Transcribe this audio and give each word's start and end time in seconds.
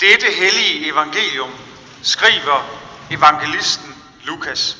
Dette 0.00 0.26
hellige 0.30 0.86
evangelium 0.86 1.50
skriver 2.02 2.64
evangelisten 3.10 3.94
Lukas. 4.24 4.76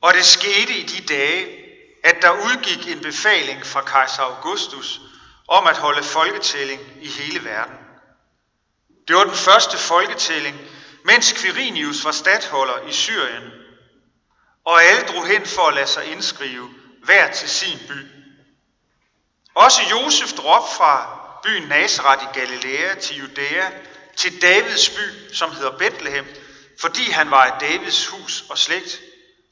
Og 0.00 0.14
det 0.14 0.24
skete 0.24 0.72
i 0.78 0.82
de 0.82 1.14
dage, 1.14 1.46
at 2.04 2.16
der 2.22 2.30
udgik 2.30 2.88
en 2.88 3.00
befaling 3.00 3.66
fra 3.66 3.80
kejser 3.80 4.22
Augustus 4.22 5.00
om 5.48 5.66
at 5.66 5.78
holde 5.78 6.02
folketælling 6.02 6.80
i 7.00 7.08
hele 7.08 7.44
verden. 7.44 7.76
Det 9.08 9.16
var 9.16 9.24
den 9.24 9.34
første 9.34 9.76
folketælling, 9.76 10.56
mens 11.04 11.32
Quirinius 11.32 12.04
var 12.04 12.12
stadholder 12.12 12.86
i 12.88 12.92
Syrien, 12.92 13.50
og 14.64 14.82
alle 14.82 15.02
drog 15.02 15.26
hen 15.26 15.46
for 15.46 15.68
at 15.68 15.74
lade 15.74 15.86
sig 15.86 16.12
indskrive, 16.12 16.70
hver 17.04 17.32
til 17.32 17.48
sin 17.48 17.78
by. 17.88 18.06
Også 19.54 19.80
Josef 19.90 20.32
drog 20.32 20.62
op 20.62 20.76
fra 20.76 21.18
byen 21.42 21.68
Nazareth 21.68 22.22
i 22.22 22.38
Galilea 22.38 22.94
til 22.94 23.16
Judæa, 23.16 23.70
til 24.16 24.42
Davids 24.42 24.88
by, 24.90 25.34
som 25.34 25.50
hedder 25.50 25.78
Bethlehem, 25.78 26.26
fordi 26.80 27.10
han 27.10 27.30
var 27.30 27.46
i 27.46 27.50
Davids 27.60 28.06
hus 28.06 28.44
og 28.50 28.58
slægt, 28.58 29.00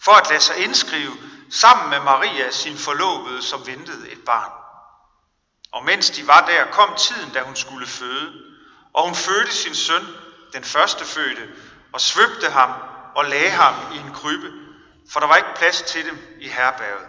for 0.03 0.13
at 0.13 0.31
lade 0.31 0.41
sig 0.41 0.57
indskrive 0.57 1.17
sammen 1.51 1.91
med 1.91 2.01
Maria, 2.01 2.51
sin 2.51 2.79
forlovede, 2.79 3.43
som 3.43 3.67
ventede 3.67 4.11
et 4.11 4.25
barn. 4.27 4.53
Og 5.73 5.85
mens 5.85 6.11
de 6.11 6.27
var 6.27 6.47
der, 6.47 6.65
kom 6.73 6.97
tiden, 6.97 7.31
da 7.31 7.41
hun 7.41 7.57
skulle 7.57 7.87
føde, 7.87 8.33
og 8.95 9.05
hun 9.05 9.15
fødte 9.15 9.53
sin 9.53 9.75
søn, 9.75 10.07
den 10.53 10.65
første 10.65 11.05
fødte, 11.05 11.49
og 11.93 12.01
svøbte 12.01 12.51
ham 12.51 12.71
og 13.15 13.25
lagde 13.25 13.51
ham 13.51 13.75
i 13.95 13.99
en 13.99 14.13
krybbe, 14.15 14.53
for 15.13 15.21
der 15.21 15.27
var 15.27 15.37
ikke 15.37 15.55
plads 15.57 15.83
til 15.83 16.05
dem 16.07 16.19
i 16.41 16.49
herberget. 16.49 17.07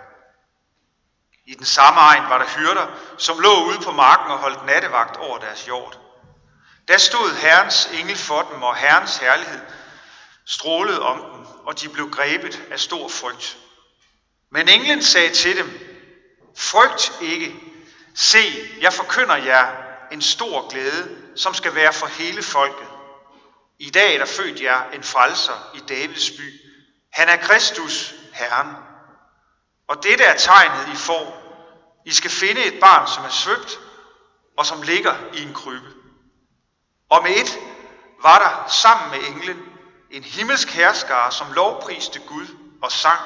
I 1.46 1.54
den 1.56 1.66
samme 1.66 2.00
egen 2.00 2.30
var 2.30 2.38
der 2.38 2.46
hyrder, 2.58 2.88
som 3.18 3.40
lå 3.40 3.64
ude 3.64 3.80
på 3.80 3.92
marken 3.92 4.32
og 4.32 4.38
holdt 4.38 4.66
nattevagt 4.66 5.18
over 5.18 5.38
deres 5.38 5.68
jord. 5.68 6.00
Der 6.88 6.98
stod 6.98 7.36
Herrens 7.36 7.90
engel 7.94 8.18
for 8.18 8.42
dem, 8.42 8.64
og 8.64 8.76
Herrens 8.76 9.18
herlighed 9.18 9.60
strålede 10.46 11.02
om 11.02 11.18
dem, 11.18 11.46
og 11.66 11.82
de 11.82 11.90
blev 11.90 12.10
grebet 12.10 12.62
af 12.72 12.80
stor 12.80 13.10
frygt. 13.10 13.58
Men 14.52 14.70
englen 14.70 15.04
sagde 15.04 15.34
til 15.34 15.58
dem, 15.58 15.80
frygt 16.58 17.12
ikke, 17.22 17.56
se, 18.16 18.70
jeg 18.82 18.94
forkynder 18.94 19.36
jer 19.36 19.68
en 20.12 20.22
stor 20.22 20.70
glæde, 20.70 21.18
som 21.36 21.54
skal 21.54 21.76
være 21.76 21.94
for 21.94 22.08
hele 22.08 22.44
folket. 22.44 22.88
I 23.82 23.90
dag 23.90 24.14
er 24.14 24.18
der 24.18 24.26
født 24.26 24.62
jer 24.62 24.90
en 24.90 25.04
frelser 25.04 25.72
i 25.74 25.80
Davids 25.80 26.32
by. 26.32 26.62
Han 27.14 27.30
er 27.30 27.38
Kristus, 27.38 28.14
Herren. 28.34 28.76
Og 29.88 30.04
dette 30.04 30.24
er 30.24 30.38
tegnet, 30.38 30.94
I 30.94 30.96
får. 30.96 31.42
I 32.06 32.12
skal 32.12 32.32
finde 32.32 32.66
et 32.66 32.80
barn, 32.80 33.08
som 33.08 33.24
er 33.24 33.30
svøbt, 33.30 33.80
og 34.58 34.66
som 34.66 34.82
ligger 34.82 35.16
i 35.34 35.42
en 35.42 35.54
krybbe. 35.54 35.94
Og 37.10 37.24
med 37.24 37.32
et 37.32 37.60
var 38.24 38.40
der 38.40 38.72
sammen 38.72 39.12
med 39.12 39.28
englen 39.28 39.66
en 40.12 40.24
himmelsk 40.24 40.70
herskare, 40.70 41.32
som 41.32 41.52
lovpriste 41.52 42.20
Gud 42.28 42.48
og 42.84 42.92
sang. 42.92 43.22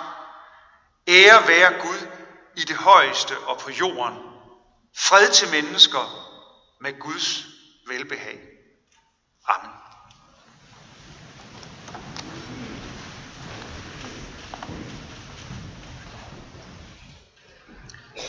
Ære 1.08 1.48
være 1.48 1.82
Gud 1.82 2.08
i 2.58 2.62
det 2.62 2.76
højeste 2.76 3.40
og 3.40 3.58
på 3.60 3.72
jorden. 3.72 4.18
Fred 4.98 5.30
til 5.30 5.52
mennesker 5.52 6.32
med 6.82 7.00
Guds 7.00 7.46
velbehag. 7.88 8.40
Amen. 9.48 9.85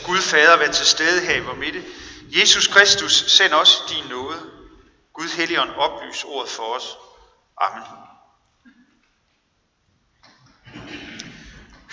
Gud 0.05 0.21
Fader, 0.21 0.57
vær 0.57 0.71
til 0.71 0.85
stede 0.85 1.21
her 1.21 1.35
i 1.35 1.39
vor 1.39 1.53
midte. 1.53 1.83
Jesus 2.31 2.67
Kristus, 2.67 3.13
send 3.31 3.53
os 3.53 3.83
din 3.89 4.03
nåde. 4.09 4.51
Gud 5.13 5.29
Helligånd, 5.29 5.69
oplys 5.69 6.23
ordet 6.23 6.51
for 6.51 6.75
os. 6.75 6.97
Amen. 7.57 7.83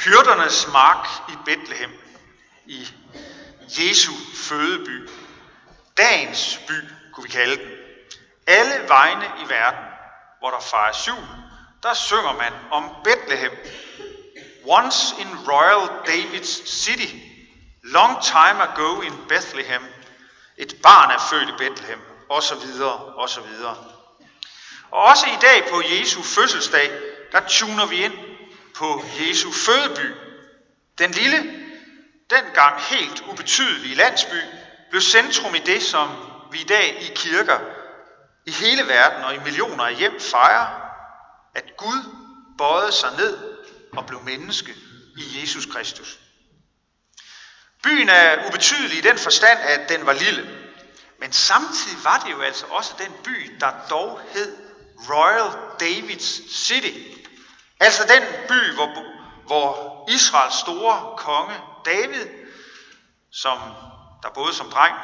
Hyrdernes 0.05 0.69
mark 0.73 1.09
i 1.29 1.33
Bethlehem, 1.45 1.91
i 2.67 2.89
Jesu 3.79 4.13
fødeby. 4.35 5.09
Dagens 5.97 6.61
by, 6.69 6.73
kunne 7.13 7.25
vi 7.25 7.31
kalde 7.31 7.57
den. 7.57 7.71
Alle 8.47 8.89
vegne 8.89 9.25
i 9.25 9.49
verden, 9.49 9.85
hvor 10.39 10.51
der 10.51 10.61
fejres 10.61 11.09
jul, 11.09 11.25
der 11.83 11.95
synger 11.95 12.33
man 12.33 12.53
om 12.71 12.91
Bethlehem. 13.05 13.53
Once 14.67 15.15
in 15.21 15.29
Royal 15.49 15.89
David's 16.07 16.67
City, 16.67 17.34
long 17.85 18.23
time 18.23 18.63
ago 18.63 19.01
in 19.01 19.13
Bethlehem. 19.29 19.83
Et 20.57 20.75
barn 20.83 21.11
er 21.11 21.19
født 21.31 21.49
i 21.49 21.53
Bethlehem, 21.59 22.01
og 22.31 22.43
så 22.43 22.55
videre, 22.55 22.99
og 22.99 23.29
så 23.29 23.41
videre. 23.41 23.77
Og 24.91 25.05
også 25.05 25.27
i 25.27 25.39
dag 25.41 25.69
på 25.71 25.83
Jesu 25.83 26.23
fødselsdag, 26.23 26.91
der 27.33 27.41
tuner 27.49 27.87
vi 27.87 27.97
ind 27.97 28.15
på 28.75 29.05
Jesu 29.21 29.53
fødeby. 29.53 30.15
Den 30.99 31.11
lille, 31.11 31.37
dengang 32.31 32.81
helt 32.81 33.25
ubetydelige 33.31 33.95
landsby, 33.95 34.37
blev 34.91 35.03
centrum 35.03 35.55
i 35.55 35.59
det, 35.59 35.83
som 35.83 36.11
vi 36.53 36.61
i 36.61 36.65
dag 36.65 37.03
i 37.03 37.15
kirker 37.15 37.59
i 38.47 38.51
hele 38.51 38.89
verden 38.89 39.25
og 39.25 39.35
i 39.35 39.39
millioner 39.39 39.85
af 39.85 39.97
hjem 39.97 40.21
fejrer, 40.21 40.67
at 41.55 41.77
Gud 41.77 41.99
bøjede 42.59 42.93
sig 42.93 43.11
ned 43.19 43.39
og 43.93 44.07
blev 44.07 44.23
menneske 44.23 44.75
i 45.17 45.41
Jesus 45.41 45.67
Kristus. 45.67 46.19
Byen 47.85 48.09
er 48.09 48.47
ubetydelig 48.47 48.99
i 48.99 49.01
den 49.01 49.19
forstand, 49.19 49.61
at 49.63 49.89
den 49.89 50.07
var 50.07 50.13
lille. 50.13 50.49
Men 51.19 51.33
samtidig 51.33 52.05
var 52.05 52.19
det 52.19 52.33
jo 52.33 52.41
altså 52.41 52.67
også 52.67 52.95
den 52.99 53.13
by, 53.25 53.57
der 53.61 53.73
dog 53.91 54.21
hed 54.33 54.57
Royal 55.11 55.51
David's 55.83 56.55
City. 56.65 57.21
Altså 57.81 58.03
den 58.15 58.23
by, 58.49 58.75
hvor, 58.75 58.89
hvor 59.47 60.05
Israels 60.09 60.55
store 60.55 61.17
konge 61.17 61.55
David, 61.85 62.27
som 63.33 63.59
der 64.23 64.29
både 64.35 64.55
som 64.55 64.71
dreng 64.71 64.95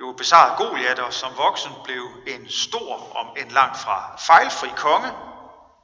jo 0.00 0.12
besejrede 0.12 0.54
Goliat 0.56 0.98
og 0.98 1.12
som 1.12 1.36
voksen 1.36 1.72
blev 1.84 2.08
en 2.26 2.50
stor, 2.50 3.16
om 3.16 3.36
en 3.36 3.50
langt 3.50 3.78
fra 3.78 4.16
fejlfri 4.16 4.68
konge, 4.76 5.12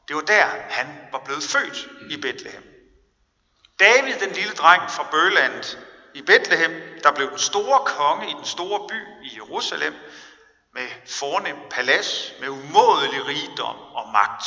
det 0.09 0.17
var 0.17 0.23
der, 0.23 0.47
han 0.71 1.01
var 1.13 1.19
blevet 1.25 1.43
født 1.43 1.89
i 2.11 2.17
Bethlehem. 2.17 2.63
David, 3.79 4.15
den 4.21 4.33
lille 4.33 4.53
dreng 4.53 4.91
fra 4.91 5.07
Bølandet 5.11 5.79
i 6.19 6.23
Bethlehem, 6.23 6.73
der 7.03 7.13
blev 7.13 7.31
den 7.31 7.39
store 7.39 7.85
konge 7.85 8.31
i 8.31 8.33
den 8.33 8.45
store 8.45 8.89
by 8.89 9.25
i 9.25 9.37
Jerusalem, 9.37 9.95
med 10.75 10.89
fornem 11.07 11.57
palads, 11.71 12.33
med 12.41 12.49
umådelig 12.49 13.27
rigdom 13.27 13.77
og 13.77 14.09
magt. 14.13 14.45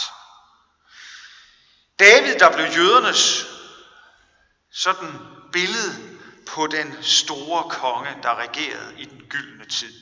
David, 2.00 2.40
der 2.40 2.56
blev 2.56 2.66
jødernes 2.66 3.46
sådan 4.74 5.20
billede 5.52 6.20
på 6.48 6.68
den 6.68 7.04
store 7.04 7.70
konge, 7.70 8.18
der 8.24 8.36
regerede 8.36 8.94
i 8.98 9.06
den 9.06 9.22
gyldne 9.30 9.66
tid. 9.66 9.94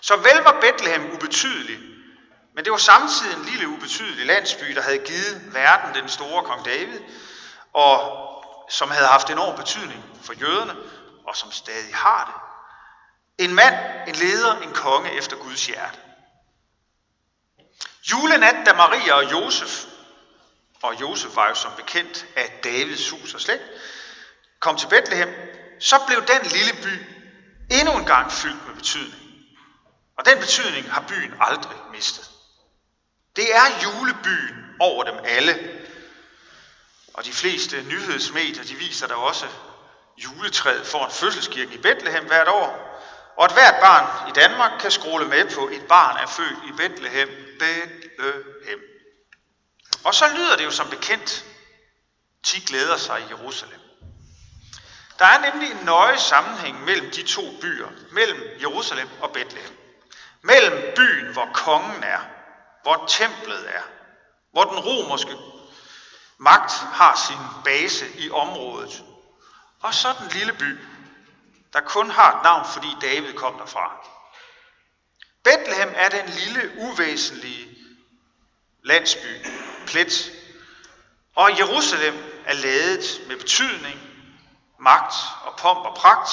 Så 0.00 0.16
vel 0.16 0.36
var 0.44 0.60
Bethlehem 0.60 1.12
ubetydelig, 1.12 1.78
men 2.54 2.64
det 2.64 2.72
var 2.72 2.78
samtidig 2.78 3.36
en 3.36 3.44
lille 3.44 3.68
ubetydelig 3.68 4.26
landsby, 4.26 4.74
der 4.74 4.82
havde 4.82 4.98
givet 4.98 5.54
verden 5.54 6.02
den 6.02 6.08
store 6.08 6.44
kong 6.44 6.64
David, 6.64 7.00
og 7.72 8.29
som 8.70 8.90
havde 8.90 9.06
haft 9.06 9.30
enorm 9.30 9.56
betydning 9.56 10.04
for 10.22 10.32
jøderne, 10.32 10.76
og 11.26 11.36
som 11.36 11.52
stadig 11.52 11.94
har 11.94 12.24
det. 12.24 13.44
En 13.44 13.54
mand, 13.54 13.74
en 14.08 14.14
leder, 14.14 14.56
en 14.60 14.72
konge 14.72 15.12
efter 15.12 15.36
Guds 15.36 15.66
hjerte. 15.66 15.98
Julenat, 18.10 18.66
da 18.66 18.72
Maria 18.72 19.14
og 19.14 19.32
Josef, 19.32 19.84
og 20.82 21.00
Josef 21.00 21.36
var 21.36 21.48
jo 21.48 21.54
som 21.54 21.72
bekendt 21.76 22.26
af 22.36 22.60
Davids 22.64 23.10
hus 23.10 23.34
og 23.34 23.40
slægt, 23.40 23.62
kom 24.60 24.76
til 24.76 24.88
Bethlehem, 24.88 25.28
så 25.80 25.96
blev 26.06 26.26
den 26.26 26.46
lille 26.46 26.72
by 26.82 27.06
endnu 27.70 27.98
en 27.98 28.04
gang 28.04 28.32
fyldt 28.32 28.66
med 28.66 28.74
betydning. 28.74 29.22
Og 30.18 30.26
den 30.26 30.38
betydning 30.38 30.92
har 30.92 31.04
byen 31.08 31.34
aldrig 31.40 31.76
mistet. 31.92 32.30
Det 33.36 33.56
er 33.56 33.64
julebyen 33.82 34.56
over 34.80 35.04
dem 35.04 35.18
alle. 35.24 35.79
Og 37.14 37.24
de 37.24 37.32
fleste 37.32 37.82
nyhedsmedier, 37.82 38.64
de 38.64 38.74
viser 38.74 39.06
der 39.06 39.14
også 39.14 39.46
juletræet 40.16 40.86
foran 40.86 41.10
fødselskirken 41.10 41.74
i 41.74 41.78
Bethlehem 41.78 42.24
hvert 42.24 42.48
år. 42.48 42.90
Og 43.36 43.44
at 43.44 43.52
hvert 43.52 43.74
barn 43.80 44.28
i 44.28 44.32
Danmark 44.32 44.80
kan 44.80 44.90
scrolle 44.90 45.28
med 45.28 45.50
på, 45.54 45.68
et 45.68 45.86
barn 45.88 46.16
er 46.16 46.26
født 46.26 46.58
i 46.68 46.72
Bethlehem. 46.76 47.28
Bethlehem. 47.58 48.80
Og 50.04 50.14
så 50.14 50.24
lyder 50.36 50.56
det 50.56 50.64
jo 50.64 50.70
som 50.70 50.90
bekendt, 50.90 51.44
de 52.52 52.60
glæder 52.60 52.96
sig 52.96 53.20
i 53.20 53.28
Jerusalem. 53.28 53.80
Der 55.18 55.26
er 55.26 55.50
nemlig 55.50 55.70
en 55.70 55.84
nøje 55.84 56.18
sammenhæng 56.18 56.84
mellem 56.84 57.10
de 57.10 57.22
to 57.22 57.42
byer, 57.60 57.88
mellem 58.12 58.42
Jerusalem 58.60 59.08
og 59.20 59.32
Bethlehem. 59.32 59.76
Mellem 60.42 60.92
byen, 60.96 61.32
hvor 61.32 61.48
kongen 61.54 62.02
er, 62.02 62.20
hvor 62.82 63.04
templet 63.08 63.68
er, 63.68 63.82
hvor 64.52 64.64
den 64.64 64.78
romerske 64.78 65.36
magt 66.40 66.72
har 66.72 67.14
sin 67.28 67.62
base 67.64 68.06
i 68.18 68.30
området. 68.30 69.04
Og 69.80 69.94
så 69.94 70.14
den 70.18 70.28
lille 70.28 70.52
by, 70.52 70.78
der 71.72 71.80
kun 71.80 72.10
har 72.10 72.36
et 72.36 72.42
navn, 72.42 72.66
fordi 72.72 72.88
David 73.00 73.32
kom 73.32 73.58
derfra. 73.58 74.06
Bethlehem 75.44 75.92
er 75.94 76.08
den 76.08 76.28
lille, 76.28 76.72
uvæsentlige 76.76 77.78
landsby, 78.82 79.46
plet. 79.86 80.32
Og 81.34 81.58
Jerusalem 81.58 82.42
er 82.44 82.54
ladet 82.54 83.20
med 83.28 83.36
betydning, 83.36 84.00
magt 84.78 85.14
og 85.44 85.56
pomp 85.56 85.78
og 85.78 85.96
pragt. 85.96 86.30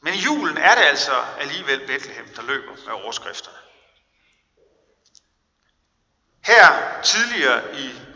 Men 0.00 0.14
i 0.14 0.18
julen 0.18 0.56
er 0.56 0.74
det 0.74 0.82
altså 0.82 1.24
alligevel 1.38 1.86
Bethlehem, 1.86 2.28
der 2.36 2.42
løber 2.42 2.72
med 2.86 2.92
overskrifterne. 2.92 3.58
Her 6.40 7.00
tidligere 7.02 7.78
i 7.78 8.11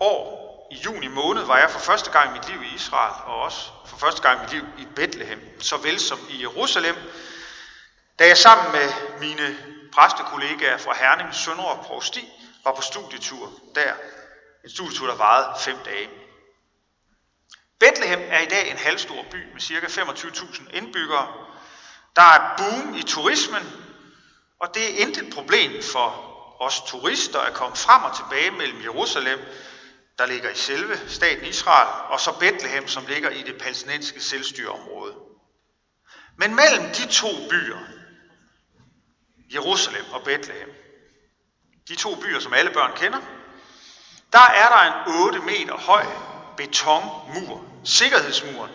år, 0.00 0.46
i 0.72 0.76
juni 0.84 1.06
måned, 1.06 1.42
var 1.42 1.58
jeg 1.58 1.70
for 1.70 1.78
første 1.78 2.10
gang 2.10 2.30
i 2.30 2.38
mit 2.38 2.48
liv 2.48 2.62
i 2.62 2.74
Israel, 2.74 3.14
og 3.24 3.36
også 3.36 3.70
for 3.86 3.96
første 3.96 4.22
gang 4.22 4.38
i 4.38 4.42
mit 4.42 4.52
liv 4.52 4.64
i 4.78 4.86
Bethlehem, 4.96 5.60
såvel 5.60 6.00
som 6.00 6.18
i 6.30 6.42
Jerusalem, 6.42 6.96
da 8.18 8.26
jeg 8.26 8.36
sammen 8.36 8.72
med 8.72 8.92
mine 9.20 9.56
præstekollegaer 9.94 10.78
fra 10.78 10.94
Herning, 10.94 11.34
Sønderborg 11.34 11.78
og 11.78 11.84
Prosti 11.84 12.28
var 12.64 12.72
på 12.72 12.82
studietur 12.82 13.50
der. 13.74 13.92
En 14.64 14.70
studietur, 14.70 15.06
der 15.06 15.16
varede 15.16 15.60
fem 15.60 15.76
dage. 15.84 16.08
Bethlehem 17.80 18.20
er 18.28 18.40
i 18.40 18.46
dag 18.46 18.70
en 18.70 18.76
halvstor 18.76 19.24
by 19.30 19.52
med 19.52 19.60
ca. 19.60 20.02
25.000 20.02 20.76
indbyggere. 20.76 21.28
Der 22.16 22.22
er 22.22 22.56
boom 22.56 22.94
i 22.94 23.02
turismen, 23.02 23.62
og 24.60 24.74
det 24.74 24.84
er 24.84 25.06
intet 25.06 25.34
problem 25.34 25.82
for 25.92 26.36
os 26.60 26.80
turister 26.80 27.40
at 27.40 27.54
komme 27.54 27.76
frem 27.76 28.02
og 28.02 28.16
tilbage 28.16 28.50
mellem 28.50 28.82
Jerusalem, 28.82 29.40
der 30.18 30.26
ligger 30.26 30.50
i 30.50 30.54
selve 30.54 31.00
staten 31.08 31.44
Israel, 31.44 31.88
og 32.08 32.20
så 32.20 32.32
Bethlehem, 32.32 32.88
som 32.88 33.06
ligger 33.06 33.30
i 33.30 33.42
det 33.42 33.58
palæstinensiske 33.58 34.20
selvstyreområde. 34.20 35.14
Men 36.38 36.54
mellem 36.54 36.92
de 36.92 37.12
to 37.12 37.28
byer, 37.50 37.78
Jerusalem 39.54 40.04
og 40.12 40.22
Bethlehem, 40.24 40.68
de 41.88 41.94
to 41.94 42.14
byer, 42.14 42.40
som 42.40 42.54
alle 42.54 42.70
børn 42.70 42.92
kender, 42.96 43.20
der 44.32 44.38
er 44.38 44.68
der 44.68 44.82
en 44.82 45.24
8 45.24 45.38
meter 45.38 45.76
høj 45.76 46.06
betonmur, 46.56 47.64
sikkerhedsmuren. 47.84 48.70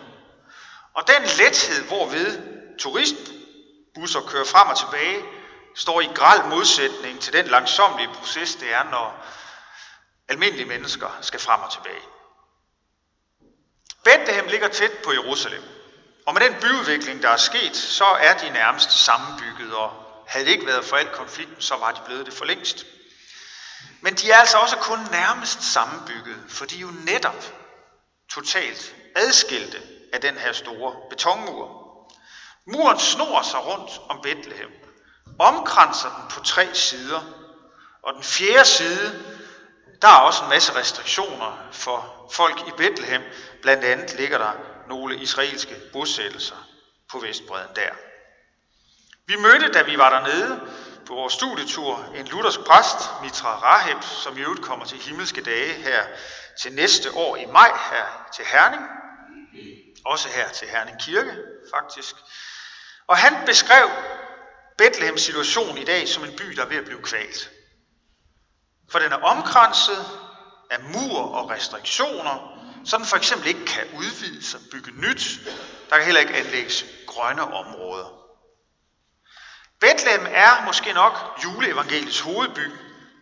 Og 0.94 1.04
den 1.06 1.22
lethed, 1.22 1.86
hvorved 1.88 2.42
turistbusser 2.78 4.20
kører 4.20 4.44
frem 4.44 4.68
og 4.68 4.78
tilbage, 4.78 5.24
står 5.74 6.00
i 6.00 6.08
græl 6.14 6.44
modsætning 6.48 7.20
til 7.20 7.32
den 7.32 7.46
langsomlige 7.46 8.08
proces, 8.14 8.54
det 8.54 8.72
er, 8.74 8.84
når 8.84 9.26
almindelige 10.28 10.68
mennesker 10.68 11.18
skal 11.20 11.40
frem 11.40 11.60
og 11.60 11.72
tilbage. 11.72 12.02
Bethlehem 14.04 14.46
ligger 14.46 14.68
tæt 14.68 14.92
på 15.04 15.12
Jerusalem, 15.12 15.62
og 16.26 16.34
med 16.34 16.42
den 16.42 16.54
byudvikling, 16.60 17.22
der 17.22 17.28
er 17.28 17.36
sket, 17.36 17.76
så 17.76 18.04
er 18.04 18.38
de 18.38 18.50
nærmest 18.50 18.92
sammenbygget, 18.92 19.74
og 19.74 19.92
havde 20.26 20.44
det 20.44 20.52
ikke 20.52 20.66
været 20.66 20.84
for 20.84 20.96
alt 20.96 21.12
konflikten, 21.12 21.60
så 21.60 21.76
var 21.76 21.92
de 21.92 22.00
blevet 22.06 22.26
det 22.26 22.34
for 22.34 22.44
længst. 22.44 22.86
Men 24.00 24.14
de 24.14 24.30
er 24.30 24.36
altså 24.36 24.58
også 24.58 24.76
kun 24.76 24.98
nærmest 25.10 25.62
sammenbygget, 25.62 26.44
for 26.48 26.64
de 26.64 26.76
er 26.76 26.80
jo 26.80 26.90
netop 27.06 27.52
totalt 28.30 28.94
adskilte 29.16 29.82
af 30.12 30.20
den 30.20 30.34
her 30.34 30.52
store 30.52 30.96
betonmur. 31.10 31.82
Muren 32.66 32.98
snor 32.98 33.42
sig 33.42 33.66
rundt 33.66 34.00
om 34.08 34.20
Bethlehem, 34.22 34.70
omkranser 35.38 36.08
den 36.08 36.28
på 36.30 36.44
tre 36.44 36.74
sider, 36.74 37.20
og 38.02 38.14
den 38.14 38.22
fjerde 38.22 38.64
side, 38.64 39.31
der 40.02 40.08
er 40.08 40.20
også 40.20 40.42
en 40.42 40.48
masse 40.48 40.74
restriktioner 40.74 41.68
for 41.72 42.28
folk 42.32 42.60
i 42.68 42.70
Bethlehem. 42.76 43.22
Blandt 43.62 43.84
andet 43.84 44.14
ligger 44.14 44.38
der 44.38 44.52
nogle 44.88 45.16
israelske 45.16 45.76
bosættelser 45.92 46.68
på 47.10 47.18
Vestbredden 47.18 47.76
der. 47.76 47.90
Vi 49.26 49.36
mødte, 49.36 49.72
da 49.72 49.82
vi 49.82 49.98
var 49.98 50.10
dernede 50.10 50.60
på 51.06 51.14
vores 51.14 51.32
studietur, 51.32 52.12
en 52.14 52.26
luthersk 52.26 52.60
præst, 52.60 53.22
Mitra 53.22 53.58
Raheb, 53.58 54.02
som 54.02 54.38
i 54.38 54.40
øvrigt 54.40 54.62
kommer 54.62 54.84
til 54.84 54.98
himmelske 54.98 55.42
dage 55.42 55.74
her 55.74 56.06
til 56.62 56.72
næste 56.72 57.14
år 57.14 57.36
i 57.36 57.46
maj 57.46 57.70
her 57.90 58.28
til 58.36 58.44
Herning. 58.44 58.82
Også 60.04 60.28
her 60.28 60.48
til 60.48 60.68
Herning 60.68 61.00
Kirke, 61.00 61.36
faktisk. 61.74 62.14
Og 63.06 63.16
han 63.16 63.46
beskrev 63.46 63.90
Bethlehems 64.78 65.22
situation 65.22 65.78
i 65.78 65.84
dag 65.84 66.08
som 66.08 66.24
en 66.24 66.36
by, 66.36 66.44
der 66.44 66.62
er 66.62 66.68
ved 66.68 66.76
at 66.76 66.84
blive 66.84 67.02
kvalt. 67.02 67.51
For 68.92 68.98
den 68.98 69.12
er 69.12 69.16
omkranset 69.16 70.06
af 70.70 70.80
mur 70.80 71.20
og 71.20 71.50
restriktioner, 71.50 72.58
så 72.84 72.98
den 72.98 73.06
for 73.06 73.16
eksempel 73.16 73.46
ikke 73.48 73.66
kan 73.66 73.84
udvides 73.98 74.54
og 74.54 74.60
bygge 74.70 74.90
nyt. 74.90 75.40
Der 75.90 75.96
kan 75.96 76.04
heller 76.04 76.20
ikke 76.20 76.34
anlægges 76.34 76.84
grønne 77.06 77.42
områder. 77.42 78.08
Bethlehem 79.80 80.26
er 80.30 80.64
måske 80.64 80.92
nok 80.92 81.40
juleevangeliets 81.44 82.20
hovedby, 82.20 82.70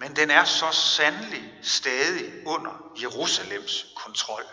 men 0.01 0.17
den 0.17 0.31
er 0.31 0.45
så 0.45 0.73
sandelig 0.73 1.53
stadig 1.63 2.47
under 2.47 2.93
Jerusalems 3.03 3.87
kontrol. 3.97 4.45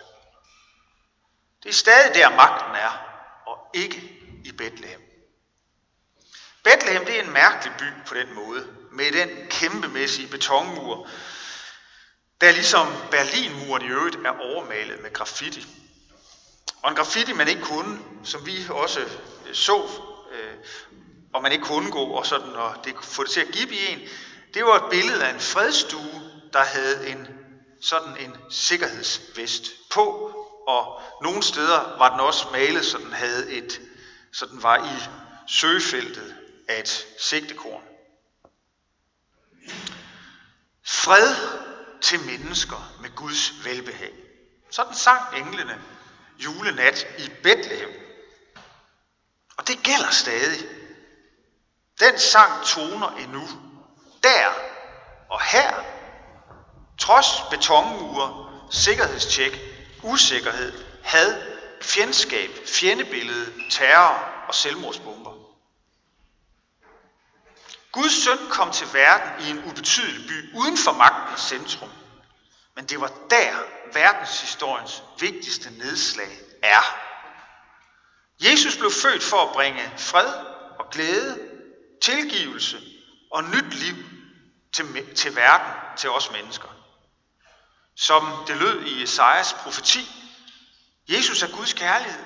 Det 1.62 1.68
er 1.68 1.74
stadig 1.74 2.14
der 2.14 2.36
magten 2.36 2.74
er, 2.74 3.00
og 3.46 3.58
ikke 3.74 3.96
i 4.44 4.52
Bethlehem. 4.52 5.00
Bethlehem 6.64 7.04
det 7.04 7.18
er 7.18 7.22
en 7.22 7.32
mærkelig 7.32 7.72
by 7.78 7.84
på 8.06 8.14
den 8.14 8.34
måde, 8.34 8.77
med 8.92 9.12
den 9.12 9.28
kæmpemæssige 9.50 10.28
betonmur, 10.28 11.08
der 12.40 12.52
ligesom 12.52 12.86
Berlinmuren 13.10 13.82
i 13.82 13.88
øvrigt 13.88 14.16
er 14.16 14.38
overmalet 14.40 15.02
med 15.02 15.12
graffiti. 15.12 15.66
Og 16.82 16.90
en 16.90 16.96
graffiti, 16.96 17.32
man 17.32 17.48
ikke 17.48 17.62
kunne, 17.62 17.98
som 18.24 18.46
vi 18.46 18.52
også 18.70 19.00
øh, 19.00 19.54
så, 19.54 19.82
øh, 20.32 20.54
og 21.34 21.42
man 21.42 21.52
ikke 21.52 21.64
kunne 21.64 21.78
undgå, 21.78 22.04
og 22.04 22.26
sådan, 22.26 22.52
og 22.52 22.74
det 22.84 22.94
få 23.02 23.22
det 23.22 23.30
til 23.30 23.40
at 23.40 23.52
give 23.52 23.72
i 23.72 23.92
en, 23.92 23.98
det 24.54 24.64
var 24.64 24.76
et 24.76 24.90
billede 24.90 25.24
af 25.24 25.34
en 25.34 25.40
fredstue, 25.40 26.30
der 26.52 26.64
havde 26.64 27.08
en 27.08 27.28
sådan 27.82 28.16
en 28.20 28.36
sikkerhedsvest 28.50 29.64
på, 29.90 30.32
og 30.66 31.00
nogle 31.22 31.42
steder 31.42 31.98
var 31.98 32.10
den 32.10 32.20
også 32.20 32.46
malet, 32.52 32.84
så 32.84 32.98
den 32.98 33.12
havde 33.12 33.52
et, 33.52 33.80
så 34.32 34.46
den 34.46 34.62
var 34.62 34.84
i 34.84 35.10
søgefeltet 35.48 36.34
af 36.68 36.80
et 36.80 37.06
sigtekorn. 37.20 37.82
Fred 40.90 41.34
til 42.00 42.20
mennesker 42.20 42.92
med 43.00 43.14
Guds 43.14 43.64
velbehag. 43.64 44.12
Sådan 44.70 44.94
sang 44.94 45.36
englene 45.36 45.82
julenat 46.38 47.06
i 47.18 47.30
Bethlehem. 47.42 47.88
Og 49.56 49.68
det 49.68 49.82
gælder 49.82 50.10
stadig. 50.10 50.68
Den 52.00 52.18
sang 52.18 52.64
toner 52.66 53.10
endnu. 53.10 53.48
Der 54.22 54.46
og 55.30 55.42
her. 55.42 55.74
Trods 56.98 57.26
betonmure, 57.50 58.50
sikkerhedstjek, 58.70 59.60
usikkerhed, 60.02 60.84
had, 61.02 61.42
fjendskab, 61.82 62.50
fjendebillede, 62.66 63.70
terror 63.70 64.44
og 64.48 64.54
selvmordsbomber. 64.54 65.47
Guds 67.92 68.24
søn 68.24 68.38
kom 68.50 68.72
til 68.72 68.86
verden 68.92 69.46
i 69.46 69.50
en 69.50 69.64
ubetydelig 69.64 70.28
by 70.28 70.56
uden 70.58 70.78
for 70.78 70.92
magtens 70.92 71.40
centrum. 71.40 71.90
Men 72.76 72.84
det 72.84 73.00
var 73.00 73.12
der 73.30 73.52
verdenshistoriens 73.92 75.02
vigtigste 75.20 75.70
nedslag 75.70 76.38
er. 76.62 76.82
Jesus 78.40 78.76
blev 78.76 78.90
født 78.90 79.22
for 79.22 79.36
at 79.36 79.52
bringe 79.52 79.92
fred 79.96 80.32
og 80.78 80.90
glæde, 80.90 81.38
tilgivelse 82.02 82.80
og 83.30 83.44
nyt 83.44 83.74
liv 83.74 83.96
til, 84.72 85.14
til 85.14 85.36
verden, 85.36 85.72
til 85.96 86.10
os 86.10 86.30
mennesker. 86.32 86.68
Som 87.96 88.44
det 88.46 88.56
lød 88.56 88.82
i 88.82 89.02
Esajas 89.02 89.52
profeti, 89.52 90.10
Jesus 91.08 91.42
er 91.42 91.56
Guds 91.56 91.72
kærlighed. 91.72 92.24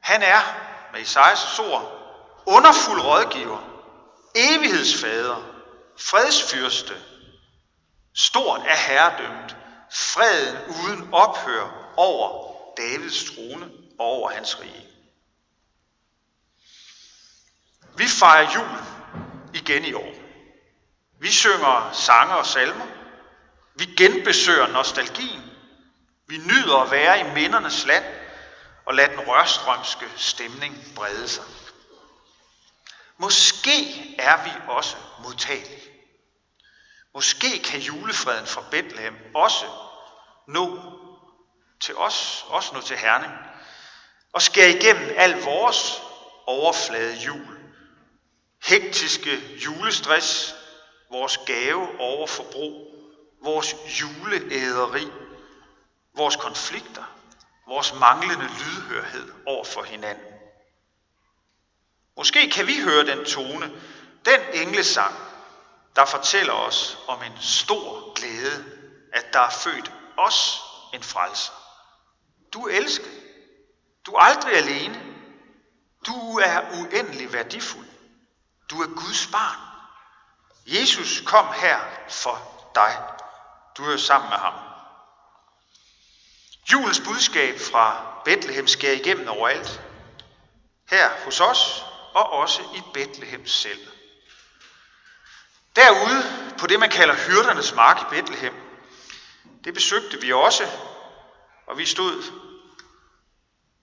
Han 0.00 0.22
er, 0.22 0.40
med 0.92 1.00
Esajas 1.00 1.58
ord, 1.58 1.92
underfuld 2.46 3.00
rådgiver, 3.00 3.75
evighedsfader, 4.36 5.42
fredsfyrste, 5.98 6.94
stort 8.14 8.60
er 8.60 8.76
herredømmet, 8.76 9.56
freden 9.90 10.56
uden 10.68 11.14
ophør 11.14 11.92
over 11.96 12.52
Davids 12.76 13.24
trone 13.24 13.70
og 13.98 14.06
over 14.06 14.30
hans 14.30 14.60
rige. 14.60 14.86
Vi 17.96 18.06
fejrer 18.06 18.50
jul 18.54 18.78
igen 19.54 19.84
i 19.84 19.92
år. 19.92 20.12
Vi 21.20 21.30
synger 21.30 21.90
sange 21.92 22.34
og 22.34 22.46
salmer. 22.46 22.86
Vi 23.74 23.84
genbesøger 23.84 24.66
nostalgien. 24.66 25.42
Vi 26.28 26.36
nyder 26.36 26.76
at 26.76 26.90
være 26.90 27.20
i 27.20 27.34
mindernes 27.34 27.86
land 27.86 28.04
og 28.86 28.94
lade 28.94 29.08
den 29.08 29.20
rørstrømske 29.20 30.06
stemning 30.16 30.92
brede 30.94 31.28
sig. 31.28 31.44
Måske 33.18 34.14
er 34.18 34.44
vi 34.44 34.50
også 34.68 34.96
modtagelige. 35.22 35.82
Måske 37.14 37.62
kan 37.62 37.80
julefreden 37.80 38.46
fra 38.46 38.62
Bethlehem 38.70 39.16
også 39.34 39.66
nå 40.48 40.80
til 41.80 41.96
os, 41.96 42.44
også 42.48 42.74
nå 42.74 42.80
til 42.80 42.96
Herning, 42.96 43.32
og 44.32 44.42
skære 44.42 44.70
igennem 44.70 45.10
al 45.16 45.42
vores 45.42 46.02
overflade 46.46 47.14
jul. 47.14 47.58
Hektiske 48.64 49.36
julestress, 49.64 50.54
vores 51.10 51.38
gave 51.46 52.00
over 52.00 52.26
forbrug, 52.26 52.86
vores 53.42 53.74
juleæderi, 54.00 55.08
vores 56.16 56.36
konflikter, 56.36 57.04
vores 57.68 57.94
manglende 57.94 58.44
lydhørhed 58.44 59.32
over 59.46 59.64
for 59.64 59.82
hinanden. 59.82 60.35
Måske 62.16 62.50
kan 62.50 62.66
vi 62.66 62.80
høre 62.80 63.06
den 63.06 63.24
tone, 63.24 63.72
den 64.24 64.40
englesang, 64.52 65.14
der 65.96 66.04
fortæller 66.04 66.52
os 66.52 66.98
om 67.08 67.22
en 67.22 67.38
stor 67.40 68.12
glæde, 68.14 68.64
at 69.12 69.32
der 69.32 69.40
er 69.40 69.50
født 69.50 69.92
os 70.16 70.60
en 70.94 71.02
frelser. 71.02 71.52
Du 72.52 72.66
er 72.66 72.76
elsket. 72.76 73.22
Du 74.06 74.12
er 74.12 74.20
aldrig 74.20 74.52
alene. 74.52 75.02
Du 76.06 76.38
er 76.38 76.60
uendelig 76.72 77.32
værdifuld. 77.32 77.86
Du 78.70 78.82
er 78.82 78.86
Guds 78.86 79.26
barn. 79.32 79.58
Jesus 80.66 81.22
kom 81.26 81.46
her 81.52 81.78
for 82.08 82.68
dig. 82.74 83.02
Du 83.76 83.84
er 83.84 83.96
sammen 83.96 84.30
med 84.30 84.38
ham. 84.38 84.54
Julens 86.72 87.00
budskab 87.00 87.58
fra 87.58 88.06
Bethlehem 88.24 88.66
skærer 88.66 88.94
igennem 88.94 89.28
overalt. 89.28 89.80
Her 90.90 91.10
hos 91.24 91.40
os 91.40 91.84
og 92.16 92.32
også 92.32 92.62
i 92.62 92.82
Bethlehem 92.94 93.46
selv. 93.46 93.86
Derude 95.76 96.52
på 96.58 96.66
det, 96.66 96.80
man 96.80 96.90
kalder 96.90 97.14
hyrdernes 97.14 97.74
mark 97.74 98.00
i 98.00 98.04
Bethlehem, 98.10 98.54
det 99.64 99.74
besøgte 99.74 100.20
vi 100.20 100.32
også, 100.32 100.66
og 101.66 101.78
vi 101.78 101.86
stod, 101.86 102.22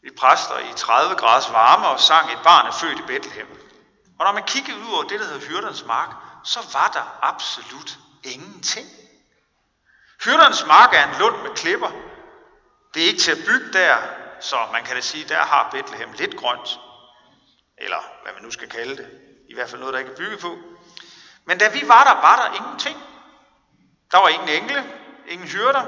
vi 0.04 0.10
præster 0.18 0.60
i 0.60 0.74
30 0.76 1.16
graders 1.16 1.52
varme 1.52 1.88
og 1.88 2.00
sang 2.00 2.32
et 2.32 2.40
barn 2.44 2.68
er 2.68 2.72
født 2.72 3.00
i 3.00 3.02
Bethlehem. 3.02 3.48
Og 4.20 4.26
når 4.26 4.32
man 4.32 4.44
kiggede 4.44 4.78
ud 4.78 4.94
over 4.94 5.04
det, 5.04 5.20
der 5.20 5.26
hedder 5.26 5.48
hyrdernes 5.48 5.86
mark, 5.86 6.10
så 6.44 6.60
var 6.74 6.92
der 6.94 7.20
absolut 7.22 7.98
ingenting. 8.24 8.88
Hyrdernes 10.26 10.66
mark 10.66 10.94
er 10.94 11.04
en 11.12 11.20
lund 11.20 11.42
med 11.42 11.56
klipper. 11.56 11.92
Det 12.94 13.04
er 13.04 13.08
ikke 13.08 13.20
til 13.20 13.32
at 13.32 13.46
bygge 13.48 13.74
der, 13.74 13.98
så 14.42 14.56
man 14.72 14.84
kan 14.84 14.96
da 14.96 15.02
sige, 15.02 15.30
der 15.30 15.40
har 15.40 15.70
Bethlehem 15.72 16.12
lidt 16.12 16.36
grønt. 16.36 16.80
Eller 17.78 18.04
hvad 18.24 18.34
man 18.34 18.44
nu 18.44 18.52
skal 18.52 18.70
kalde 18.70 18.98
det. 18.98 19.08
I 19.50 19.54
hvert 19.54 19.70
fald 19.70 19.80
noget, 19.80 19.94
der 19.94 20.00
ikke 20.00 20.12
er 20.12 20.16
bygget 20.16 20.40
på. 20.40 20.58
Men 21.46 21.58
da 21.58 21.70
vi 21.70 21.88
var 21.88 22.04
der, 22.04 22.22
var 22.22 22.36
der 22.36 22.56
ingenting. 22.56 22.98
Der 24.12 24.18
var 24.18 24.30
ingen 24.30 24.50
engle, 24.50 24.94
ingen 25.28 25.48
hyrder, 25.48 25.84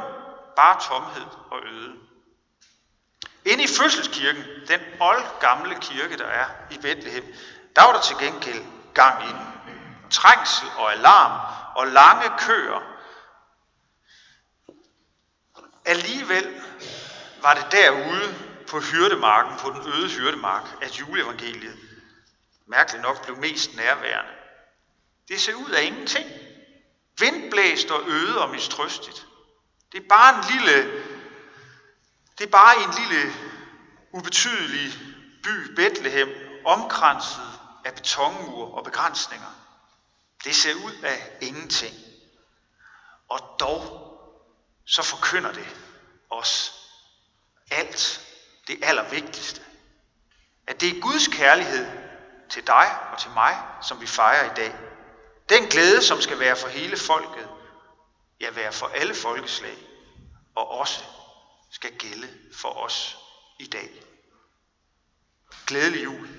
bare 0.55 0.81
tomhed 0.81 1.25
og 1.51 1.65
øde. 1.65 1.95
Inde 3.45 3.63
i 3.63 3.67
fødselskirken, 3.67 4.43
den 4.67 4.81
gamle 5.39 5.75
kirke, 5.75 6.17
der 6.17 6.25
er 6.25 6.45
i 6.71 6.77
Bethlehem, 6.77 7.23
der 7.75 7.81
var 7.81 7.93
der 7.93 8.01
til 8.01 8.17
gengæld 8.17 8.65
gang 8.93 9.23
i 9.23 9.27
den. 9.27 9.47
Trængsel 10.11 10.67
og 10.77 10.91
alarm 10.91 11.41
og 11.75 11.87
lange 11.87 12.31
køer. 12.37 12.81
Alligevel 15.85 16.61
var 17.41 17.53
det 17.53 17.71
derude 17.71 18.44
på 18.75 18.82
hyrdemarken, 18.82 19.58
på 19.60 19.70
den 19.70 19.94
øde 19.94 20.10
hyrdemark, 20.10 20.77
at 20.82 21.00
juleevangeliet 21.00 21.77
mærkeligt 22.65 23.01
nok 23.01 23.25
blev 23.25 23.38
mest 23.38 23.75
nærværende. 23.75 24.32
Det 25.27 25.41
ser 25.41 25.53
ud 25.53 25.70
af 25.70 25.84
ingenting. 25.84 26.29
Vindblæst 27.20 27.91
og 27.91 28.10
øde 28.10 28.41
og 28.41 28.50
mistrøstigt. 28.50 29.27
Det 29.91 30.03
er 30.03 30.08
bare 30.08 30.38
en 30.38 30.44
lille, 30.53 31.03
det 32.38 32.46
er 32.46 32.51
bare 32.51 32.75
en 32.75 32.89
lille 33.00 33.34
ubetydelig 34.12 34.94
by, 35.44 35.75
Bethlehem, 35.75 36.29
omkranset 36.65 37.60
af 37.86 37.94
betonmur 37.96 38.75
og 38.77 38.84
begrænsninger. 38.84 39.51
Det 40.44 40.55
ser 40.55 40.74
ud 40.74 40.94
af 41.03 41.38
ingenting. 41.41 41.96
Og 43.29 43.39
dog 43.60 43.82
så 44.86 45.03
forkynder 45.03 45.51
det 45.51 45.67
os 46.29 46.74
alt 47.72 48.25
det 48.67 48.79
allervigtigste. 48.84 49.62
At 50.67 50.81
det 50.81 50.98
er 50.98 51.01
Guds 51.01 51.27
kærlighed 51.27 51.88
til 52.50 52.67
dig 52.67 52.98
og 53.12 53.19
til 53.19 53.31
mig, 53.31 53.57
som 53.81 54.01
vi 54.01 54.07
fejrer 54.07 54.51
i 54.51 54.55
dag. 54.55 54.75
Den 55.50 55.63
glæde, 55.63 56.03
som 56.03 56.22
skal 56.22 56.39
være 56.39 56.55
for 56.55 56.67
hele 56.67 56.98
folket, 56.98 57.50
ja, 58.39 58.51
være 58.51 58.72
for 58.72 58.88
alle 58.88 59.15
folkeslag, 59.15 59.77
og 60.55 60.72
også 60.72 61.03
skal 61.72 61.91
gælde 61.98 62.27
for 62.53 62.69
os 62.69 63.17
i 63.60 63.67
dag. 63.67 63.89
Glædelig 65.67 66.03
jul. 66.03 66.29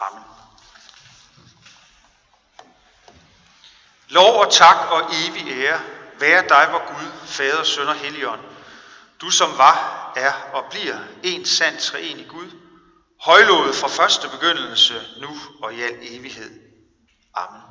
Amen. 0.00 0.24
Lov 4.08 4.40
og 4.40 4.52
tak 4.52 4.90
og 4.90 5.10
evig 5.12 5.48
ære 5.48 5.80
være 6.20 6.48
dig, 6.48 6.66
hvor 6.70 6.88
Gud, 6.88 7.26
Fader, 7.26 7.64
Søn 7.64 7.88
og 7.88 7.94
Helligånd, 7.94 8.40
du 9.20 9.30
som 9.30 9.58
var, 9.58 10.12
er 10.16 10.32
og 10.52 10.64
bliver 10.70 10.98
en 11.22 11.44
sand 11.44 11.78
treenig 11.78 12.28
Gud, 12.28 12.50
højlovet 13.20 13.74
fra 13.74 13.88
første 13.88 14.28
begyndelse, 14.28 14.94
nu 15.20 15.36
og 15.62 15.74
i 15.74 15.82
al 15.82 15.98
evighed. 16.00 16.60
Amen. 17.34 17.62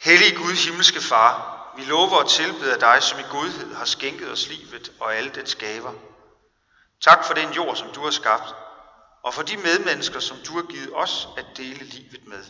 Hellig 0.00 0.36
Gud, 0.36 0.66
himmelske 0.66 1.00
Far, 1.00 1.54
vi 1.76 1.84
lover 1.84 2.22
og 2.22 2.30
tilbeder 2.30 2.78
dig, 2.78 3.02
som 3.02 3.18
i 3.18 3.22
godhed 3.30 3.74
har 3.74 3.84
skænket 3.84 4.30
os 4.30 4.48
livet 4.48 4.92
og 5.00 5.14
alle 5.14 5.30
dets 5.30 5.54
gaver. 5.54 5.92
Tak 7.00 7.24
for 7.24 7.34
den 7.34 7.52
jord, 7.52 7.76
som 7.76 7.92
du 7.92 8.00
har 8.00 8.10
skabt, 8.10 8.54
og 9.22 9.34
for 9.34 9.42
de 9.42 9.56
medmennesker, 9.56 10.20
som 10.20 10.36
du 10.46 10.52
har 10.52 10.62
givet 10.62 10.90
os 10.94 11.28
at 11.36 11.46
dele 11.56 11.84
livet 11.84 12.26
med. 12.26 12.44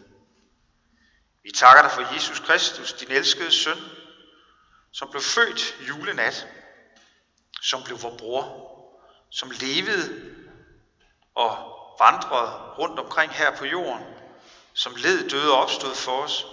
Vi 1.42 1.50
takker 1.50 1.82
dig 1.82 1.90
for 1.90 2.14
Jesus 2.14 2.40
Kristus, 2.40 2.92
din 2.92 3.10
elskede 3.10 3.50
søn, 3.50 3.78
som 4.94 5.10
blev 5.10 5.22
født 5.22 5.76
julenat, 5.88 6.46
som 7.62 7.82
blev 7.84 8.02
vor 8.02 8.16
bror, 8.18 8.70
som 9.30 9.50
levede 9.50 10.34
og 11.34 11.58
vandrede 11.98 12.50
rundt 12.78 12.98
omkring 12.98 13.32
her 13.32 13.56
på 13.56 13.64
jorden, 13.64 14.04
som 14.74 14.94
led, 14.96 15.28
døde 15.28 15.52
og 15.52 15.60
opstod 15.60 15.94
for 15.94 16.22
os. 16.22 16.46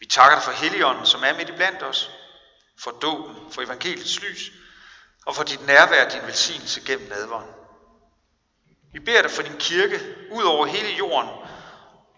Vi 0.00 0.06
takker 0.06 0.36
dig 0.36 0.44
for 0.44 0.52
Helligånden, 0.52 1.06
som 1.06 1.24
er 1.24 1.36
midt 1.36 1.48
i 1.48 1.52
blandt 1.52 1.82
os, 1.82 2.10
for 2.78 2.90
dåben, 2.90 3.52
for 3.52 3.62
evangeliets 3.62 4.22
lys, 4.22 4.50
og 5.26 5.34
for 5.34 5.42
dit 5.42 5.66
nærvær 5.66 6.08
din 6.08 6.26
velsignelse 6.26 6.80
gennem 6.80 7.08
nadveren. 7.08 7.48
Vi 8.92 9.00
beder 9.00 9.22
dig 9.22 9.30
for 9.30 9.42
din 9.42 9.56
kirke 9.58 10.16
ud 10.30 10.44
over 10.44 10.66
hele 10.66 10.88
jorden 10.88 11.28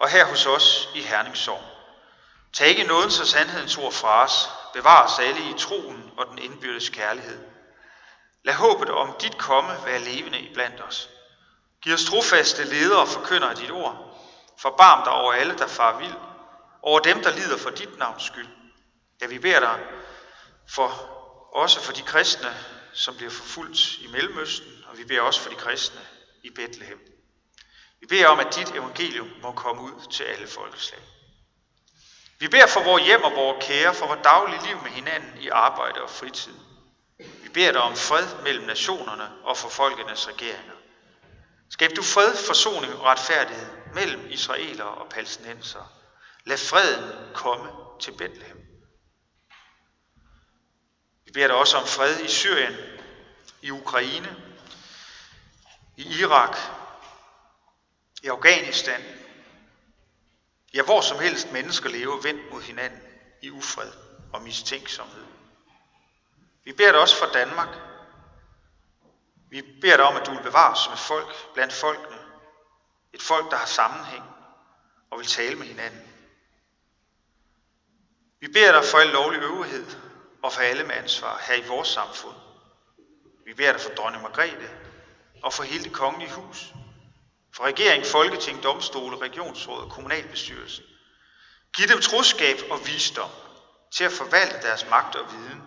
og 0.00 0.08
her 0.08 0.24
hos 0.24 0.46
os 0.46 0.88
i 0.94 1.02
Herningssorg. 1.02 1.62
Tag 2.52 2.68
ikke 2.68 2.84
nådens 2.84 3.20
og 3.20 3.26
sandhedens 3.26 3.76
ord 3.76 3.92
fra 3.92 4.24
os 4.24 4.48
bevare 4.74 5.04
os 5.04 5.18
alle 5.18 5.50
i 5.50 5.54
troen 5.58 6.10
og 6.16 6.26
den 6.26 6.38
indbyrdes 6.38 6.88
kærlighed. 6.88 7.38
Lad 8.44 8.54
håbet 8.54 8.90
om 8.90 9.16
dit 9.20 9.38
komme 9.38 9.72
være 9.84 9.98
levende 9.98 10.38
i 10.38 10.54
blandt 10.54 10.80
os. 10.80 11.08
Giv 11.82 11.94
os 11.94 12.04
trofaste 12.04 12.64
ledere 12.64 13.00
og 13.00 13.08
forkynder 13.08 13.48
af 13.48 13.56
dit 13.56 13.70
ord. 13.70 14.20
Forbarm 14.58 15.04
dig 15.04 15.12
over 15.12 15.32
alle, 15.32 15.58
der 15.58 15.66
far 15.66 15.98
vild. 15.98 16.14
Over 16.82 17.00
dem, 17.00 17.22
der 17.22 17.30
lider 17.30 17.58
for 17.58 17.70
dit 17.70 17.98
navns 17.98 18.22
skyld. 18.22 18.48
Ja, 19.20 19.26
vi 19.26 19.38
beder 19.38 19.60
dig 19.60 19.80
for, 20.68 20.88
også 21.54 21.80
for 21.80 21.92
de 21.92 22.02
kristne, 22.02 22.56
som 22.92 23.16
bliver 23.16 23.30
forfulgt 23.30 23.98
i 23.98 24.06
Mellemøsten, 24.06 24.84
og 24.90 24.98
vi 24.98 25.04
beder 25.04 25.20
også 25.20 25.40
for 25.40 25.50
de 25.50 25.56
kristne 25.56 26.00
i 26.42 26.50
Bethlehem. 26.50 26.98
Vi 28.00 28.06
beder 28.06 28.28
om, 28.28 28.40
at 28.40 28.54
dit 28.54 28.70
evangelium 28.70 29.30
må 29.42 29.52
komme 29.52 29.82
ud 29.82 30.10
til 30.10 30.24
alle 30.24 30.46
folkeslag. 30.46 31.00
Vi 32.38 32.48
beder 32.48 32.66
for 32.66 32.82
vores 32.82 33.04
hjem 33.04 33.24
og 33.24 33.32
vores 33.32 33.64
kære, 33.66 33.94
for 33.94 34.06
vores 34.06 34.20
daglige 34.24 34.66
liv 34.66 34.82
med 34.82 34.90
hinanden 34.90 35.38
i 35.38 35.48
arbejde 35.48 36.02
og 36.02 36.10
fritid. 36.10 36.54
Vi 37.18 37.48
beder 37.48 37.72
dig 37.72 37.80
om 37.80 37.96
fred 37.96 38.42
mellem 38.42 38.64
nationerne 38.64 39.30
og 39.44 39.56
for 39.56 39.68
folkenes 39.68 40.28
regeringer. 40.28 40.74
Skab 41.70 41.90
du 41.96 42.02
fred, 42.02 42.36
forsoning 42.46 42.94
og 42.94 43.04
retfærdighed 43.04 43.66
mellem 43.94 44.30
israelere 44.30 44.88
og 44.88 45.08
palæstinenser. 45.08 45.92
Lad 46.44 46.58
freden 46.58 47.34
komme 47.34 47.70
til 48.00 48.12
Bethlehem. 48.12 48.60
Vi 51.24 51.32
beder 51.32 51.46
dig 51.46 51.56
også 51.56 51.76
om 51.76 51.86
fred 51.86 52.20
i 52.20 52.28
Syrien, 52.28 52.76
i 53.62 53.70
Ukraine, 53.70 54.36
i 55.96 56.20
Irak, 56.20 56.56
i 58.22 58.28
Afghanistan, 58.28 59.13
ja 60.74 60.82
hvor 60.82 61.00
som 61.00 61.18
helst 61.18 61.52
mennesker 61.52 61.88
lever 61.88 62.20
vendt 62.20 62.52
mod 62.52 62.62
hinanden 62.62 63.00
i 63.42 63.50
ufred 63.50 63.92
og 64.32 64.42
mistænksomhed. 64.42 65.24
Vi 66.64 66.72
beder 66.72 66.92
dig 66.92 67.00
også 67.00 67.16
for 67.16 67.26
Danmark. 67.32 67.68
Vi 69.50 69.62
beder 69.80 69.96
dig 69.96 70.06
om, 70.06 70.16
at 70.16 70.26
du 70.26 70.30
vil 70.30 70.42
bevare 70.42 70.72
os 70.72 70.78
som 70.78 70.92
et 70.92 70.98
folk 70.98 71.54
blandt 71.54 71.72
folkene. 71.72 72.18
Et 73.12 73.22
folk, 73.22 73.50
der 73.50 73.56
har 73.56 73.66
sammenhæng 73.66 74.24
og 75.10 75.18
vil 75.18 75.26
tale 75.26 75.56
med 75.56 75.66
hinanden. 75.66 76.02
Vi 78.40 78.48
beder 78.48 78.72
dig 78.72 78.84
for 78.84 78.98
al 78.98 79.06
lovlig 79.06 79.40
øvrighed 79.40 79.86
og 80.42 80.52
for 80.52 80.60
alle 80.60 80.84
med 80.84 80.94
ansvar 80.94 81.42
her 81.46 81.54
i 81.54 81.68
vores 81.68 81.88
samfund. 81.88 82.34
Vi 83.46 83.54
beder 83.54 83.72
dig 83.72 83.80
for 83.80 83.90
dronning 83.90 84.22
Margrethe 84.22 84.70
og 85.42 85.52
for 85.52 85.62
hele 85.62 85.84
det 85.84 85.92
kongelige 85.92 86.32
hus, 86.32 86.72
for 87.56 87.64
regering, 87.64 88.06
folketing, 88.06 88.62
domstole, 88.62 89.16
regionsråd 89.16 89.80
og 89.80 89.90
kommunalbestyrelse. 89.90 90.82
Giv 91.76 91.88
dem 91.88 92.00
troskab 92.00 92.56
og 92.70 92.86
visdom 92.86 93.30
til 93.96 94.04
at 94.04 94.12
forvalte 94.12 94.62
deres 94.62 94.86
magt 94.86 95.16
og 95.16 95.32
viden, 95.32 95.62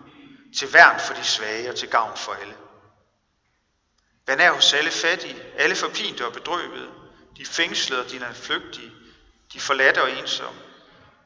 til 0.58 0.72
værn 0.72 1.00
for 1.00 1.14
de 1.14 1.24
svage 1.24 1.68
og 1.68 1.76
til 1.76 1.88
gavn 1.88 2.16
for 2.16 2.32
alle. 2.32 2.56
Vær 4.26 4.36
nær 4.36 4.52
hos 4.52 4.72
alle 4.72 4.90
fattige, 4.90 5.42
alle 5.56 5.76
forpinte 5.76 6.26
og 6.26 6.32
bedrøvede, 6.32 6.90
de 7.36 7.46
fængslede 7.46 8.00
og 8.00 8.10
de 8.10 8.34
flygtige, 8.34 8.92
de 9.52 9.60
forladte 9.60 10.02
og 10.02 10.10
ensomme, 10.10 10.60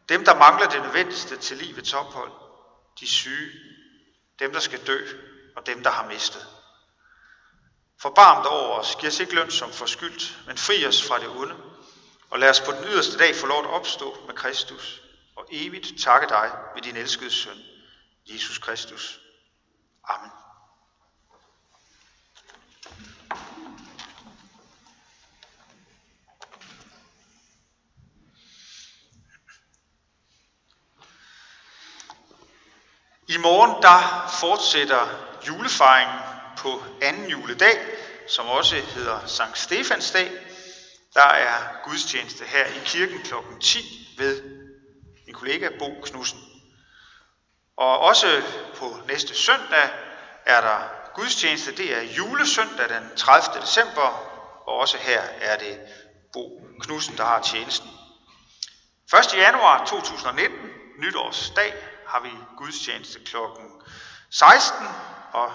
dem, 0.08 0.24
der 0.24 0.34
mangler 0.34 0.68
det 0.68 0.82
nødvendigste 0.82 1.36
til 1.36 1.56
livets 1.56 1.92
ophold, 1.92 2.32
de 3.00 3.06
syge, 3.06 3.50
dem, 4.38 4.52
der 4.52 4.60
skal 4.60 4.86
dø, 4.86 5.06
og 5.56 5.66
dem, 5.66 5.82
der 5.82 5.90
har 5.90 6.06
mistet. 6.08 6.46
Forbarm 8.02 8.42
dig 8.42 8.50
over 8.50 8.78
os, 8.78 8.96
giv 9.00 9.08
os 9.08 9.20
ikke 9.20 9.34
løn 9.34 9.50
som 9.50 9.72
forskyldt, 9.72 10.38
men 10.46 10.58
fri 10.58 10.86
os 10.86 11.08
fra 11.08 11.18
det 11.18 11.28
onde, 11.28 11.56
og 12.30 12.38
lad 12.38 12.50
os 12.50 12.60
på 12.60 12.72
den 12.72 12.84
yderste 12.84 13.18
dag 13.18 13.36
få 13.36 13.46
lov 13.46 13.64
at 13.64 13.70
opstå 13.70 14.16
med 14.26 14.34
Kristus, 14.34 15.02
og 15.36 15.46
evigt 15.50 16.02
takke 16.02 16.28
dig 16.28 16.50
ved 16.74 16.82
din 16.82 16.96
elskede 16.96 17.30
søn, 17.30 17.58
Jesus 18.26 18.58
Kristus. 18.58 19.20
Amen. 20.08 20.30
I 33.28 33.36
morgen 33.36 33.82
der 33.82 34.28
fortsætter 34.40 35.08
julefejringen 35.46 36.31
på 36.58 36.82
anden 37.02 37.26
juledag, 37.30 37.78
som 38.28 38.46
også 38.46 38.76
hedder 38.76 39.26
Sankt 39.26 39.58
Stefans 39.58 40.10
dag. 40.10 40.30
Der 41.14 41.26
er 41.26 41.58
gudstjeneste 41.84 42.44
her 42.44 42.66
i 42.66 42.80
kirken 42.84 43.22
kl. 43.22 43.34
10 43.60 43.78
ved 44.18 44.42
min 45.26 45.34
kollega 45.34 45.68
Bo 45.78 46.00
Knudsen. 46.02 46.38
Og 47.76 47.98
også 47.98 48.42
på 48.76 48.98
næste 49.08 49.34
søndag 49.34 49.90
er 50.46 50.60
der 50.60 50.78
gudstjeneste. 51.14 51.76
Det 51.76 51.96
er 51.96 52.02
julesøndag 52.02 52.88
den 52.88 53.16
30. 53.16 53.62
december, 53.62 54.08
og 54.66 54.76
også 54.76 54.96
her 54.98 55.20
er 55.40 55.58
det 55.58 55.80
Bo 56.32 56.60
Knudsen, 56.80 57.16
der 57.16 57.24
har 57.24 57.42
tjenesten. 57.42 57.90
1. 59.18 59.38
januar 59.38 59.84
2019, 59.84 60.58
nytårsdag, 60.98 61.74
har 62.06 62.20
vi 62.20 62.30
gudstjeneste 62.56 63.18
kl. 63.24 63.36
16, 64.30 64.86
og 65.32 65.52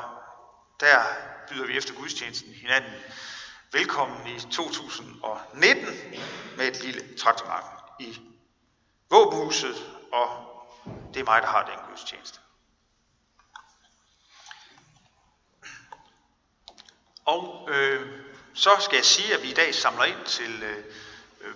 der 0.79 1.03
byder 1.49 1.65
vi 1.65 1.77
efter 1.77 1.93
gudstjenesten 1.93 2.53
hinanden 2.53 2.93
velkommen 3.71 4.27
i 4.27 4.39
2019 4.39 5.87
med 6.57 6.67
et 6.67 6.83
lille 6.83 7.17
traktormarked 7.17 7.69
i 7.99 8.19
våbenhuset, 9.09 9.75
og 10.13 10.29
det 11.13 11.19
er 11.19 11.23
mig, 11.23 11.41
der 11.41 11.47
har 11.47 11.65
den 11.65 11.89
gudstjeneste. 11.89 12.39
Og 17.25 17.69
øh, 17.71 18.23
så 18.53 18.69
skal 18.79 18.95
jeg 18.95 19.05
sige, 19.05 19.33
at 19.33 19.43
vi 19.43 19.51
i 19.51 19.53
dag 19.53 19.75
samler 19.75 20.03
ind 20.03 20.25
til 20.25 20.63
øh, 20.63 20.83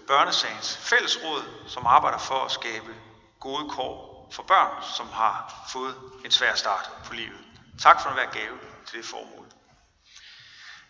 Børnesagens 0.08 0.78
fællesråd, 0.78 1.44
som 1.68 1.86
arbejder 1.86 2.18
for 2.18 2.46
at 2.46 2.52
skabe 2.52 2.96
gode 3.40 3.70
kår 3.70 4.30
for 4.32 4.44
børn, 4.44 4.84
som 4.98 5.08
har 5.10 5.68
fået 5.72 5.96
en 6.26 6.32
svær 6.32 6.56
start 6.56 6.92
på 7.06 7.14
livet. 7.14 7.40
Tak 7.82 8.02
for 8.02 8.10
at 8.10 8.16
være 8.16 8.32
gave 8.34 8.71
til 8.86 8.98
det 8.98 9.06
formål. 9.06 9.48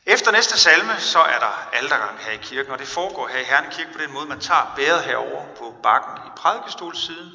Efter 0.06 0.32
næste 0.32 0.58
salme, 0.60 1.00
så 1.00 1.20
er 1.20 1.40
der 1.40 1.70
aldergang 1.74 2.20
her 2.20 2.32
i 2.32 2.38
kirken, 2.38 2.72
og 2.72 2.80
det 2.80 2.88
foregår 2.88 3.28
her 3.28 3.40
i 3.40 3.44
Herne 3.44 3.72
Kirke 3.72 3.94
på 3.94 4.00
den 4.00 4.14
måde, 4.14 4.26
man 4.26 4.40
tager 4.40 4.74
bæret 4.76 5.04
herover 5.04 5.56
på 5.56 5.76
bakken 5.84 6.18
i 6.28 6.30
prædikestolsiden, 6.38 7.32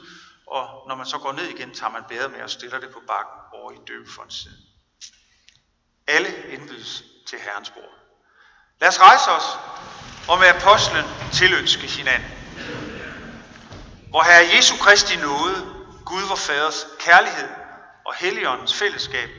og 0.46 0.84
når 0.88 0.94
man 0.94 1.06
så 1.06 1.18
går 1.18 1.32
ned 1.32 1.44
igen, 1.44 1.74
tager 1.74 1.90
man 1.92 2.04
bæret 2.08 2.30
med 2.30 2.42
og 2.42 2.50
stiller 2.50 2.80
det 2.80 2.90
på 2.90 3.00
bakken 3.06 3.34
over 3.52 3.72
i 3.72 3.76
døbefondssiden. 3.88 4.58
Alle 6.06 6.28
indbydes 6.48 7.02
til 7.26 7.38
Herrens 7.38 7.70
bord. 7.70 7.94
Lad 8.80 8.88
os 8.88 9.00
rejse 9.00 9.30
os 9.30 9.58
og 10.28 10.38
med 10.38 10.48
apostlen 10.48 11.04
tilønske 11.32 11.86
hinanden. 11.86 12.30
Hvor 14.08 14.22
Herre 14.22 14.56
Jesu 14.56 14.76
Kristi 14.76 15.16
nåde, 15.16 15.86
Gud 16.04 16.22
vor 16.28 16.36
Faders 16.36 16.86
kærlighed 16.98 17.48
og 18.06 18.14
Helligåndens 18.14 18.74
fællesskab 18.74 19.30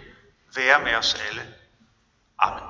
være 0.55 0.83
med 0.83 0.95
os 0.95 1.15
alle. 1.29 1.53
Amen. 2.39 2.66